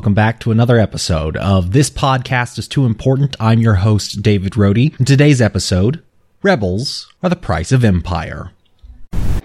[0.00, 3.36] Welcome back to another episode of This Podcast is Too Important.
[3.38, 4.98] I'm your host, David Rohde.
[4.98, 6.02] In today's episode,
[6.42, 8.50] Rebels are the price of empire.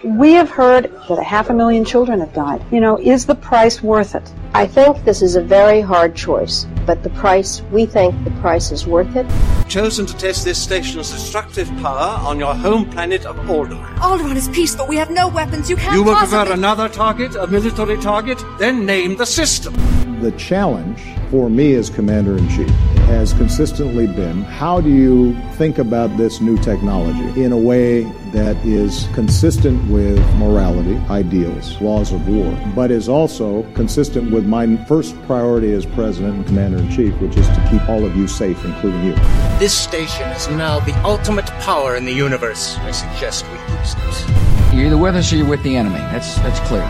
[0.06, 2.64] We have heard that a half a million children have died.
[2.72, 4.32] You know, is the price worth it?
[4.54, 8.72] I think this is a very hard choice, but the price, we think the price
[8.72, 9.26] is worth it.
[9.68, 13.96] Chosen to test this station's destructive power on your home planet of Alderaan.
[13.98, 14.86] Alderaan is peaceful.
[14.88, 15.70] We have no weapons.
[15.70, 16.40] You can't You will possibly...
[16.40, 18.44] prefer another target, a military target?
[18.60, 19.74] Then name the system.
[20.22, 22.70] The challenge for me as Commander in Chief
[23.06, 28.56] has consistently been how do you think about this new technology in a way that
[28.66, 35.20] is consistent with morality, ideals, laws of war, but is also consistent with my first
[35.24, 38.64] priority as President and Commander in Chief, which is to keep all of you safe,
[38.66, 39.14] including you.
[39.60, 42.78] This station is now the ultimate power in the universe.
[42.80, 44.76] I suggest we use it.
[44.76, 46.00] You're either with us or you're with the enemy.
[46.12, 46.84] That's that's clear.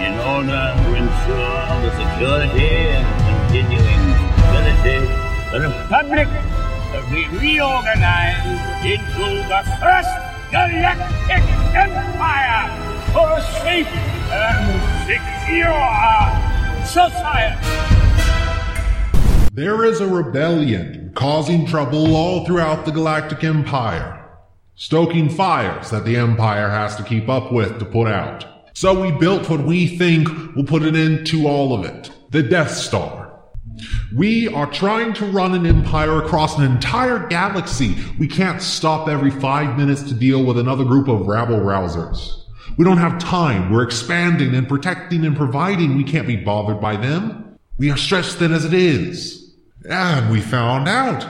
[0.00, 4.04] In order to ensure the security and continuing
[4.40, 5.04] stability,
[5.52, 6.28] the Republic
[6.92, 10.12] will be reorganized into the First
[10.50, 12.64] Galactic Empire
[13.12, 13.88] for a safe
[14.32, 14.64] and
[15.04, 15.76] secure
[16.86, 17.95] society.
[19.56, 24.28] There is a rebellion causing trouble all throughout the Galactic Empire,
[24.74, 28.44] stoking fires that the Empire has to keep up with to put out.
[28.74, 32.42] So we built what we think will put an end to all of it the
[32.42, 33.34] Death Star.
[34.14, 37.96] We are trying to run an empire across an entire galaxy.
[38.18, 42.42] We can't stop every five minutes to deal with another group of rabble rousers.
[42.76, 43.72] We don't have time.
[43.72, 45.96] We're expanding and protecting and providing.
[45.96, 47.58] We can't be bothered by them.
[47.78, 49.45] We are stretched thin as it is.
[49.88, 51.26] And we found out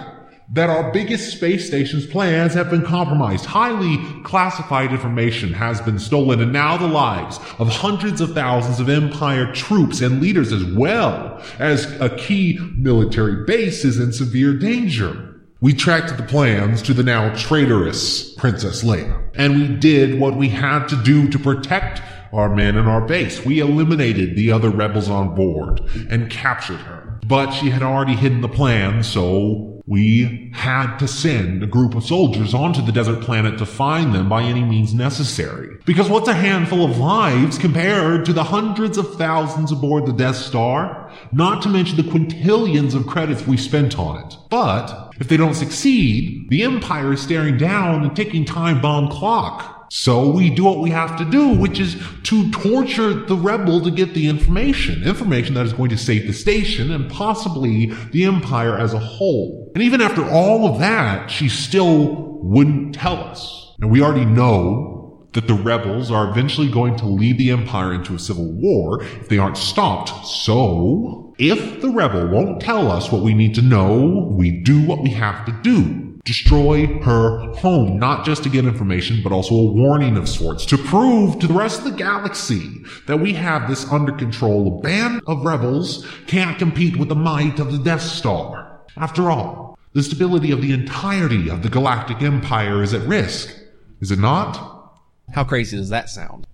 [0.52, 3.44] that our biggest space station's plans have been compromised.
[3.44, 8.88] Highly classified information has been stolen, and now the lives of hundreds of thousands of
[8.88, 15.34] Empire troops and leaders, as well as a key military base, is in severe danger.
[15.60, 20.48] We tracked the plans to the now traitorous Princess Leia, and we did what we
[20.48, 22.00] had to do to protect
[22.32, 23.44] our men and our base.
[23.44, 27.05] We eliminated the other rebels on board and captured her.
[27.28, 32.04] But she had already hidden the plan, so we had to send a group of
[32.04, 35.76] soldiers onto the desert planet to find them by any means necessary.
[35.84, 40.36] Because what's a handful of lives compared to the hundreds of thousands aboard the Death
[40.36, 41.10] Star?
[41.32, 44.36] Not to mention the quintillions of credits we spent on it.
[44.50, 49.75] But if they don't succeed, the Empire is staring down a ticking time bomb clock.
[49.90, 53.90] So we do what we have to do, which is to torture the rebel to
[53.90, 55.04] get the information.
[55.04, 59.70] Information that is going to save the station and possibly the empire as a whole.
[59.74, 63.74] And even after all of that, she still wouldn't tell us.
[63.80, 68.14] And we already know that the rebels are eventually going to lead the empire into
[68.14, 70.26] a civil war if they aren't stopped.
[70.26, 75.02] So, if the rebel won't tell us what we need to know, we do what
[75.02, 79.72] we have to do destroy her home, not just to get information, but also a
[79.72, 83.90] warning of sorts to prove to the rest of the galaxy that we have this
[83.92, 84.78] under control.
[84.78, 88.80] A band of rebels can't compete with the might of the Death Star.
[88.96, 93.56] After all, the stability of the entirety of the Galactic Empire is at risk,
[94.00, 94.92] is it not?
[95.32, 96.46] How crazy does that sound?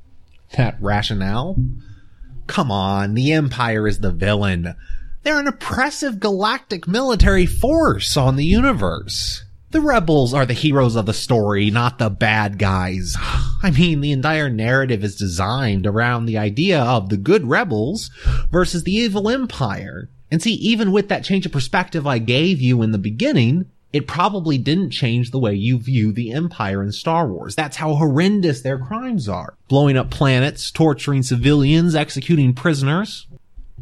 [0.57, 1.57] That rationale?
[2.47, 4.75] Come on, the Empire is the villain.
[5.23, 9.45] They're an oppressive galactic military force on the universe.
[9.73, 13.17] The rebels are the heroes of the story, not the bad guys.
[13.63, 18.11] I mean, the entire narrative is designed around the idea of the good rebels
[18.51, 20.11] versus the evil empire.
[20.31, 24.07] And see, even with that change of perspective I gave you in the beginning, it
[24.07, 27.55] probably didn't change the way you view the Empire in Star Wars.
[27.55, 29.55] That's how horrendous their crimes are.
[29.69, 33.27] Blowing up planets, torturing civilians, executing prisoners.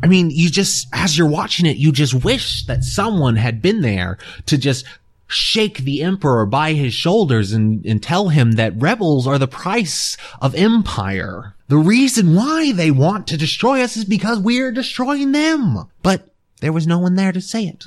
[0.03, 3.83] I mean, you just, as you're watching it, you just wish that someone had been
[3.83, 4.87] there to just
[5.31, 10.17] shake the emperor by his shoulders and, and tell him that rebels are the price
[10.41, 11.55] of empire.
[11.69, 15.89] The reason why they want to destroy us is because we're destroying them.
[16.03, 17.87] But there was no one there to say it.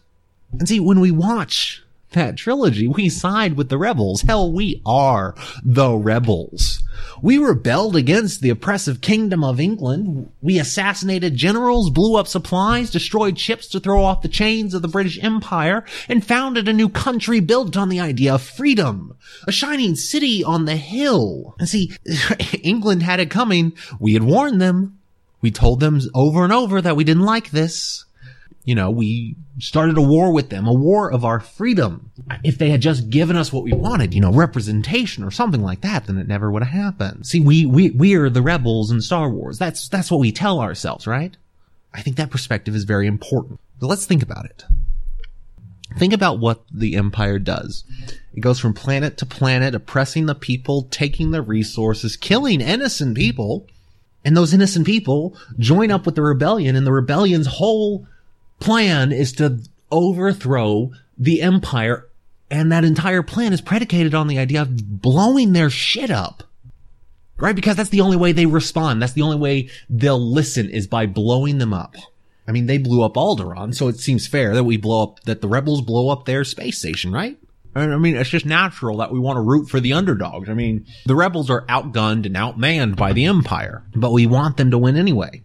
[0.58, 1.83] And see, when we watch
[2.14, 4.22] that trilogy, we side with the rebels.
[4.22, 6.82] Hell, we are the rebels.
[7.22, 10.32] We rebelled against the oppressive kingdom of England.
[10.42, 14.88] We assassinated generals, blew up supplies, destroyed ships to throw off the chains of the
[14.88, 19.16] British Empire, and founded a new country built on the idea of freedom.
[19.48, 21.56] A shining city on the hill.
[21.60, 21.92] And see,
[22.62, 23.74] England had it coming.
[24.00, 25.00] We had warned them.
[25.42, 28.06] We told them over and over that we didn't like this.
[28.66, 32.12] You know, we started a war with them, a war of our freedom.
[32.44, 35.82] If they had just given us what we wanted, you know, representation or something like
[35.82, 37.26] that, then it never would have happened.
[37.26, 39.60] See, we, we, we're the rebels in Star Wars.
[39.60, 41.36] That's, that's what we tell ourselves, right?
[41.94, 43.60] I think that perspective is very important.
[43.82, 44.64] But let's think about it.
[45.98, 47.84] Think about what the empire does.
[48.34, 53.68] It goes from planet to planet, oppressing the people, taking the resources, killing innocent people.
[54.26, 58.08] And those innocent people join up with the rebellion and the rebellion's whole
[58.60, 59.60] plan is to
[59.92, 62.08] overthrow the empire.
[62.52, 66.44] And that entire plan is predicated on the idea of blowing their shit up.
[67.38, 67.56] Right?
[67.56, 69.02] Because that's the only way they respond.
[69.02, 71.96] That's the only way they'll listen is by blowing them up.
[72.48, 75.42] I mean, they blew up Alderaan, so it seems fair that we blow up, that
[75.42, 77.38] the rebels blow up their space station, right?
[77.76, 80.48] I mean, it's just natural that we want to root for the underdogs.
[80.48, 84.70] I mean, the rebels are outgunned and outmanned by the Empire, but we want them
[84.72, 85.43] to win anyway.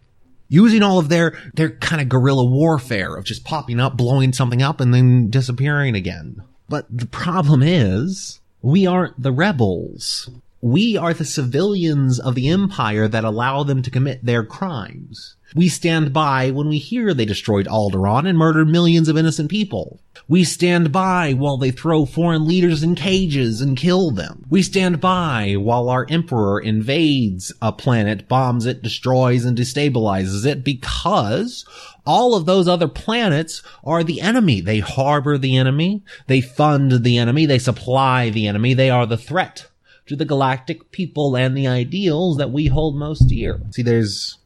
[0.49, 4.63] Using all of their, their kind of guerrilla warfare of just popping up, blowing something
[4.63, 6.43] up, and then disappearing again.
[6.69, 10.31] But the problem is, we aren't the rebels.
[10.61, 15.37] We are the civilians of the Empire that allow them to commit their crimes.
[15.55, 20.01] We stand by when we hear they destroyed Alderaan and murdered millions of innocent people.
[20.27, 24.47] We stand by while they throw foreign leaders in cages and kill them.
[24.51, 30.65] We stand by while our emperor invades a planet, bombs it, destroys and destabilizes it
[30.65, 31.65] because
[32.05, 34.61] all of those other planets are the enemy.
[34.61, 36.03] They harbor the enemy.
[36.27, 37.47] They fund the enemy.
[37.47, 38.75] They supply the enemy.
[38.75, 39.69] They are the threat
[40.09, 43.61] to the galactic people and the ideals that we hold most dear.
[43.71, 44.39] See, there's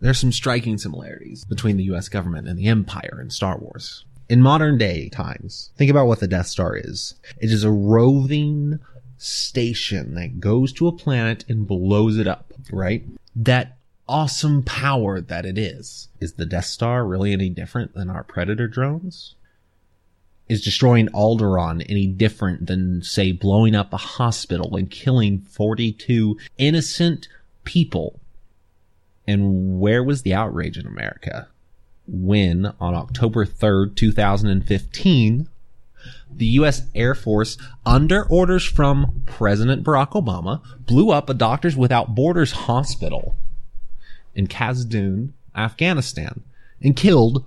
[0.00, 4.04] there's some striking similarities between the US government and the Empire in Star Wars.
[4.28, 7.14] In modern day times, think about what the Death Star is.
[7.38, 8.80] It is a roving
[9.18, 13.04] station that goes to a planet and blows it up, right?
[13.36, 13.76] That
[14.08, 16.08] awesome power that it is.
[16.20, 19.34] Is the Death Star really any different than our Predator drones?
[20.46, 27.28] Is destroying Alderaan any different than, say, blowing up a hospital and killing 42 innocent
[27.64, 28.20] people
[29.26, 31.48] and where was the outrage in America
[32.06, 35.48] when on October 3rd, 2015,
[36.30, 36.82] the U.S.
[36.94, 37.56] Air Force,
[37.86, 43.36] under orders from President Barack Obama, blew up a Doctors Without Borders hospital
[44.34, 46.42] in Khazdoon, Afghanistan,
[46.82, 47.44] and killed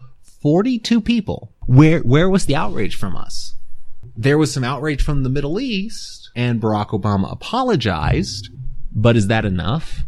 [0.47, 1.51] 42 people.
[1.65, 3.55] Where, where was the outrage from us?
[4.15, 8.49] There was some outrage from the Middle East, and Barack Obama apologized,
[8.93, 10.05] but is that enough?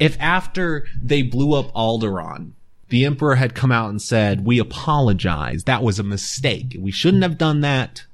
[0.00, 2.52] if after they blew up Alderaan,
[2.88, 5.64] the Emperor had come out and said, we apologize.
[5.64, 6.76] That was a mistake.
[6.80, 8.06] We shouldn't have done that.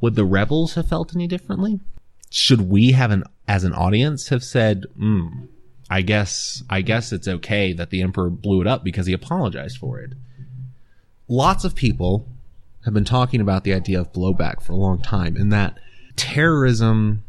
[0.00, 1.80] Would the rebels have felt any differently?
[2.30, 5.46] Should we have an, as an audience have said, hmm,
[5.90, 9.78] I guess, I guess it's okay that the Emperor blew it up because he apologized
[9.78, 10.12] for it.
[11.28, 12.26] Lots of people
[12.84, 15.78] have been talking about the idea of blowback for a long time and that
[16.16, 17.22] terrorism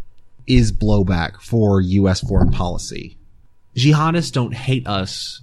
[0.48, 2.22] is blowback for U.S.
[2.22, 3.18] foreign policy
[3.76, 5.42] jihadists don't hate us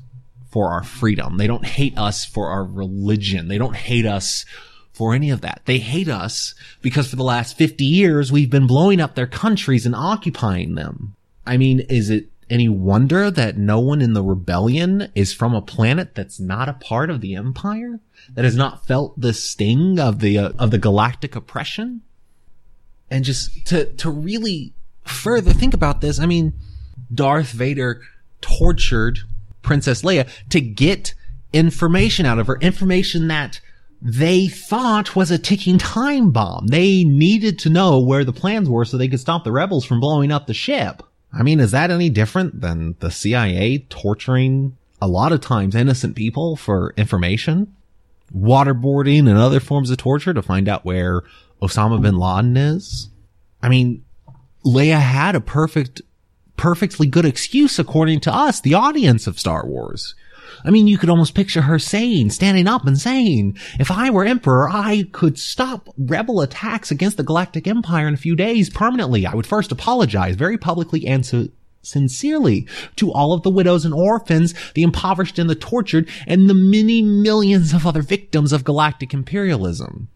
[0.50, 1.36] for our freedom.
[1.36, 3.48] They don't hate us for our religion.
[3.48, 4.44] They don't hate us
[4.92, 5.62] for any of that.
[5.64, 9.84] They hate us because for the last 50 years, we've been blowing up their countries
[9.84, 11.14] and occupying them.
[11.46, 15.62] I mean, is it any wonder that no one in the rebellion is from a
[15.62, 18.00] planet that's not a part of the empire?
[18.34, 22.02] That has not felt the sting of the, uh, of the galactic oppression?
[23.10, 24.72] And just to, to really
[25.04, 26.52] further think about this, I mean,
[27.12, 28.02] Darth Vader
[28.40, 29.20] tortured
[29.62, 31.14] Princess Leia to get
[31.52, 33.60] information out of her, information that
[34.00, 36.66] they thought was a ticking time bomb.
[36.66, 40.00] They needed to know where the plans were so they could stop the rebels from
[40.00, 41.02] blowing up the ship.
[41.36, 46.16] I mean, is that any different than the CIA torturing a lot of times innocent
[46.16, 47.74] people for information?
[48.34, 51.22] Waterboarding and other forms of torture to find out where
[51.60, 53.10] Osama bin Laden is?
[53.62, 54.02] I mean,
[54.64, 56.00] Leia had a perfect
[56.56, 60.14] perfectly good excuse according to us, the audience of Star Wars.
[60.64, 64.24] I mean, you could almost picture her saying, standing up and saying, if I were
[64.24, 69.26] emperor, I could stop rebel attacks against the Galactic Empire in a few days permanently.
[69.26, 71.48] I would first apologize very publicly and so
[71.82, 76.54] sincerely to all of the widows and orphans, the impoverished and the tortured, and the
[76.54, 80.08] many millions of other victims of galactic imperialism.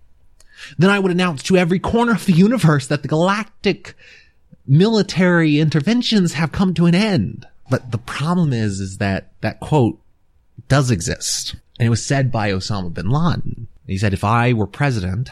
[0.78, 3.94] Then I would announce to every corner of the universe that the galactic
[4.66, 7.46] military interventions have come to an end.
[7.70, 9.99] But the problem is, is that that quote
[10.68, 11.54] does exist.
[11.78, 13.68] And it was said by Osama bin Laden.
[13.86, 15.30] He said, if I were president,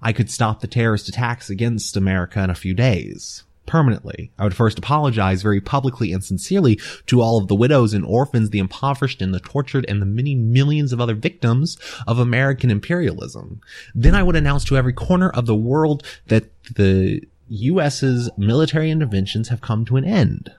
[0.00, 3.44] I could stop the terrorist attacks against America in a few days.
[3.66, 4.32] Permanently.
[4.38, 8.50] I would first apologize very publicly and sincerely to all of the widows and orphans,
[8.50, 13.60] the impoverished and the tortured and the many millions of other victims of American imperialism.
[13.94, 19.48] Then I would announce to every corner of the world that the US's military interventions
[19.48, 20.52] have come to an end.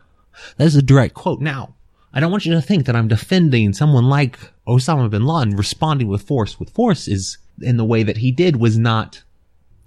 [0.57, 1.41] That is a direct quote.
[1.41, 1.73] Now,
[2.13, 4.37] I don't want you to think that I'm defending someone like
[4.67, 8.57] Osama bin Laden responding with force with force is in the way that he did
[8.57, 9.23] was not,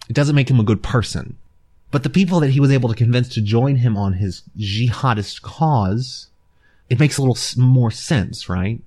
[0.09, 1.37] it doesn't make him a good person.
[1.91, 5.43] But the people that he was able to convince to join him on his jihadist
[5.43, 6.29] cause,
[6.89, 8.81] it makes a little more sense, right?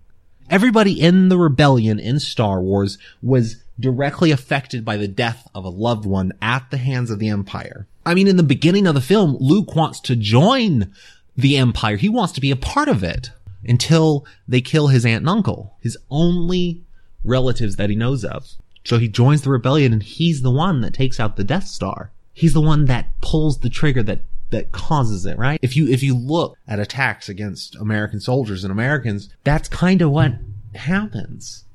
[0.50, 5.70] Everybody in the rebellion in Star Wars was directly affected by the death of a
[5.70, 7.88] loved one at the hands of the Empire.
[8.06, 10.94] I mean, in the beginning of the film, Luke wants to join
[11.38, 11.96] the Empire.
[11.98, 13.32] He wants to be a part of it
[13.64, 16.84] until they kill his aunt and uncle, his only
[17.24, 18.48] relatives that he knows of.
[18.84, 22.12] So he joins the rebellion and he's the one that takes out the Death Star.
[22.34, 25.60] He's the one that pulls the trigger that that causes it, right?
[25.62, 30.12] If you if you look at attacks against American soldiers and Americans, that's kind of
[30.12, 30.36] what
[30.74, 31.66] happens.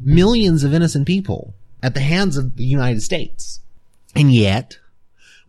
[0.00, 3.60] Millions of innocent people at the hands of the United States.
[4.14, 4.78] And yet,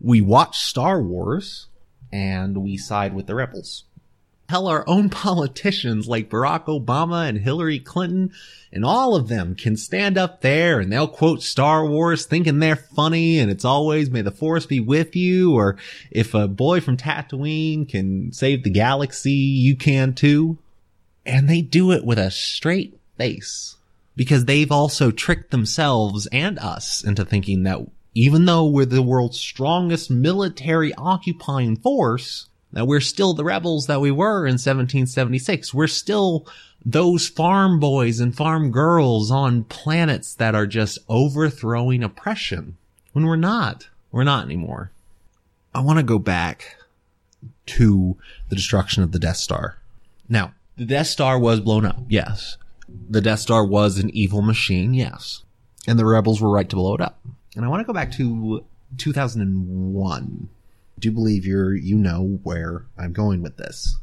[0.00, 1.68] we watch Star Wars
[2.14, 3.82] and we side with the rebels.
[4.48, 8.32] Hell, our own politicians like Barack Obama and Hillary Clinton
[8.72, 12.76] and all of them can stand up there and they'll quote Star Wars thinking they're
[12.76, 15.76] funny and it's always may the force be with you or
[16.12, 20.58] if a boy from Tatooine can save the galaxy, you can too.
[21.26, 23.76] And they do it with a straight face
[24.14, 27.80] because they've also tricked themselves and us into thinking that
[28.14, 34.00] even though we're the world's strongest military occupying force, that we're still the rebels that
[34.00, 35.74] we were in 1776.
[35.74, 36.46] We're still
[36.84, 42.76] those farm boys and farm girls on planets that are just overthrowing oppression
[43.12, 43.88] when we're not.
[44.12, 44.90] We're not anymore.
[45.74, 46.76] I want to go back
[47.66, 48.16] to
[48.48, 49.78] the destruction of the Death Star.
[50.28, 51.98] Now, the Death Star was blown up.
[52.08, 52.58] Yes.
[52.88, 54.94] The Death Star was an evil machine.
[54.94, 55.42] Yes.
[55.86, 57.20] And the rebels were right to blow it up.
[57.56, 58.64] And I want to go back to
[58.96, 60.48] 2001.
[60.96, 63.98] I do believe you're, you know where I'm going with this.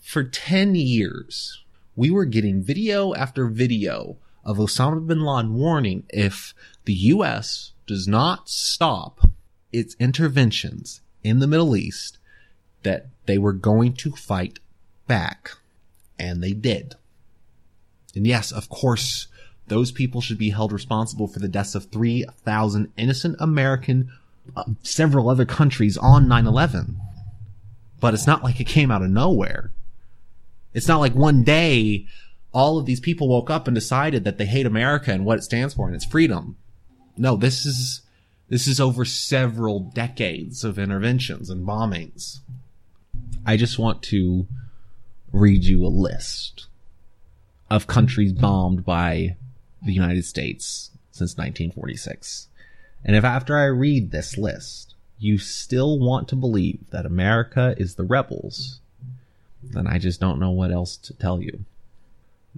[0.00, 1.64] For 10 years,
[1.96, 7.72] we were getting video after video of Osama bin Laden warning if the U.S.
[7.86, 9.28] does not stop
[9.72, 12.18] its interventions in the Middle East,
[12.82, 14.58] that they were going to fight
[15.06, 15.52] back.
[16.18, 16.94] And they did.
[18.14, 19.26] And yes, of course,
[19.68, 24.10] those people should be held responsible for the deaths of 3,000 innocent American,
[24.56, 26.96] uh, several other countries on 9-11.
[28.00, 29.72] But it's not like it came out of nowhere.
[30.74, 32.06] It's not like one day
[32.52, 35.42] all of these people woke up and decided that they hate America and what it
[35.42, 36.56] stands for and its freedom.
[37.16, 38.02] No, this is,
[38.48, 42.40] this is over several decades of interventions and bombings.
[43.46, 44.46] I just want to
[45.32, 46.66] read you a list
[47.70, 49.36] of countries bombed by
[49.84, 52.48] the United States since 1946.
[53.04, 57.94] And if after I read this list, you still want to believe that America is
[57.94, 58.80] the rebels,
[59.62, 61.64] then I just don't know what else to tell you.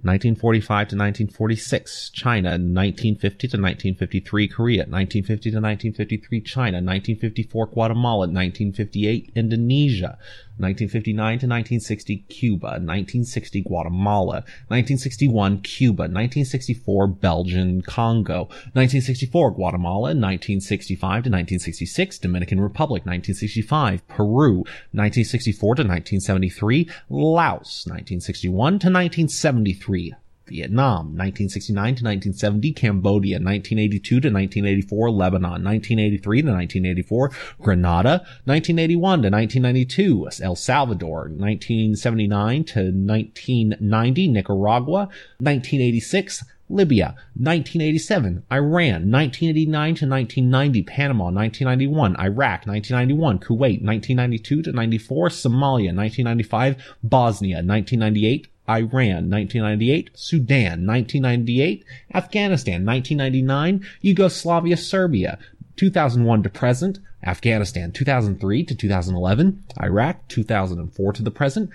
[0.03, 2.49] 1945 to 1946, China.
[2.49, 4.81] 1950 to 1953, Korea.
[4.81, 6.77] 1950 to 1953, China.
[6.77, 8.27] 1954, Guatemala.
[8.27, 10.19] 1958, Indonesia.
[10.59, 12.67] 1959 to 1960, Cuba.
[12.67, 14.43] 1960, Guatemala.
[14.67, 16.03] 1961, Cuba.
[16.03, 18.45] 1964, Belgian, Congo.
[18.73, 20.13] 1964, Guatemala.
[20.15, 23.05] 1965 to 1966, Dominican Republic.
[23.05, 24.65] 1965, Peru.
[24.91, 27.85] 1964 to 1973, Laos.
[27.87, 30.15] 1961 to 1973,
[30.47, 38.09] Vietnam, 1969 to 1970, Cambodia, 1982 to 1984, Lebanon, 1983 to 1984, Grenada,
[38.45, 50.05] 1981 to 1992, El Salvador, 1979 to 1990, Nicaragua, 1986, Libya, 1987, Iran, 1989 to
[50.05, 60.11] 1990, Panama, 1991, Iraq, 1991, Kuwait, 1992 to 94, Somalia, 1995, Bosnia, 1998, Iran, 1998,
[60.13, 65.39] Sudan, 1998, Afghanistan, 1999, Yugoslavia, Serbia,
[65.77, 71.69] 2001 to present, Afghanistan, 2003 to 2011, Iraq, 2004 to the present,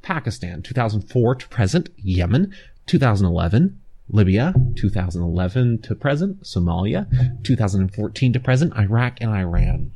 [0.00, 2.54] Pakistan, 2004 to present, Yemen,
[2.86, 3.78] 2011,
[4.10, 7.06] Libya, 2011 to present, Somalia,
[7.44, 9.92] 2014 to present, Iraq, and Iran.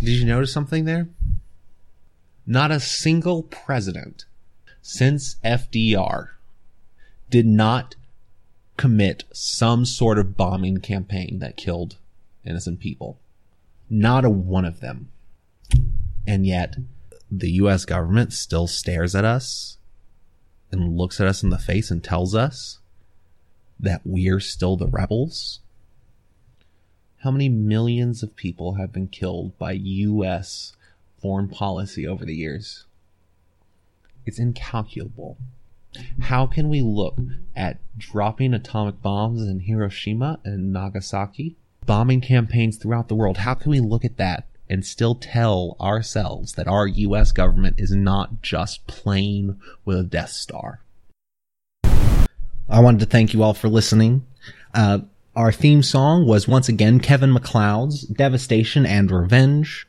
[0.00, 1.08] Did you notice something there?
[2.46, 4.24] Not a single president
[4.82, 6.30] since FDR
[7.30, 7.94] did not
[8.76, 11.96] commit some sort of bombing campaign that killed
[12.44, 13.18] innocent people.
[13.90, 15.08] Not a one of them.
[16.26, 16.76] And yet,
[17.30, 19.78] the US government still stares at us
[20.70, 22.78] and looks at us in the face and tells us
[23.80, 25.60] that we're still the rebels?
[27.18, 30.72] How many millions of people have been killed by US
[31.20, 32.84] foreign policy over the years?
[34.28, 35.38] It's incalculable.
[36.20, 37.16] How can we look
[37.56, 41.56] at dropping atomic bombs in Hiroshima and Nagasaki,
[41.86, 43.38] bombing campaigns throughout the world?
[43.38, 47.90] How can we look at that and still tell ourselves that our US government is
[47.92, 50.82] not just playing with a Death Star?
[52.68, 54.26] I wanted to thank you all for listening.
[54.74, 54.98] Uh,
[55.34, 59.87] our theme song was once again Kevin MacLeod's Devastation and Revenge.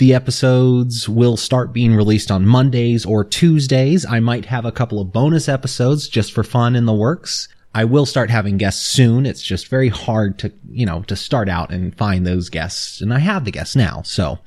[0.00, 4.06] The episodes will start being released on Mondays or Tuesdays.
[4.06, 7.48] I might have a couple of bonus episodes just for fun in the works.
[7.74, 9.26] I will start having guests soon.
[9.26, 13.02] It's just very hard to, you know, to start out and find those guests.
[13.02, 14.00] And I have the guests now.
[14.00, 14.38] So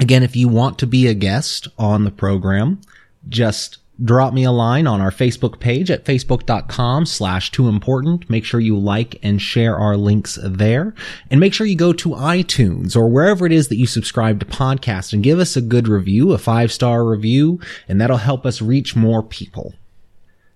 [0.00, 2.80] again, if you want to be a guest on the program,
[3.28, 8.30] just drop me a line on our Facebook page at facebook.com slash too important.
[8.30, 10.94] Make sure you like and share our links there.
[11.30, 14.46] And make sure you go to iTunes or wherever it is that you subscribe to
[14.46, 18.62] podcasts and give us a good review, a five star review, and that'll help us
[18.62, 19.74] reach more people.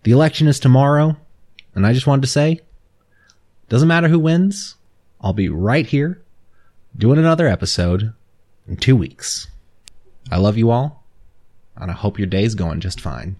[0.04, 1.16] The election is tomorrow.
[1.74, 2.60] And I just wanted to say,
[3.68, 4.76] doesn't matter who wins.
[5.20, 6.22] I'll be right here
[6.96, 8.12] doing another episode
[8.68, 9.48] in two weeks.
[10.30, 11.01] I love you all
[11.76, 13.36] and I hope your day's going just fine.